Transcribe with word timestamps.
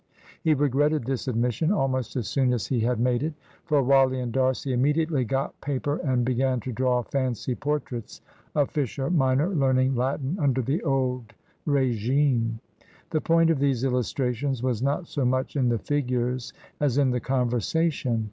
He 0.41 0.55
regretted 0.55 1.05
this 1.05 1.27
admission 1.27 1.71
almost 1.71 2.15
as 2.15 2.27
soon 2.27 2.53
as 2.53 2.65
he 2.65 2.79
had 2.79 2.99
made 2.99 3.21
it. 3.21 3.35
For 3.65 3.83
Wally 3.83 4.19
and 4.19 4.31
D'Arcy 4.33 4.73
immediately 4.73 5.23
got 5.23 5.61
paper 5.61 5.97
and 5.97 6.25
began 6.25 6.59
to 6.61 6.71
draw 6.71 7.03
fancy 7.03 7.53
portraits 7.53 8.19
of 8.55 8.71
Fisher 8.71 9.11
minor 9.11 9.49
learning 9.49 9.95
Latin 9.95 10.37
under 10.39 10.63
the 10.63 10.81
old 10.81 11.33
regime. 11.67 12.59
The 13.11 13.21
point 13.21 13.51
of 13.51 13.59
these 13.59 13.83
illustrations 13.83 14.63
was 14.63 14.81
not 14.81 15.05
so 15.05 15.23
much 15.23 15.55
in 15.55 15.69
the 15.69 15.77
figures 15.77 16.51
as 16.79 16.97
in 16.97 17.11
the 17.11 17.19
conversation. 17.19 18.19